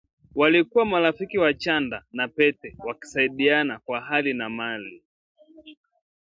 [0.35, 5.03] Walikuwa marafiki wa chanda na pete, wakisaidiana kwa hali na mali